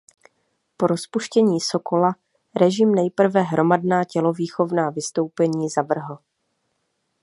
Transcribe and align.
Po 0.77 0.87
rozpuštění 0.87 1.61
Sokola 1.61 2.15
režim 2.59 2.95
nejprve 2.95 3.41
hromadná 3.41 4.03
tělovýchovná 4.03 4.89
vystoupení 4.89 5.69
zavrhl. 5.69 6.17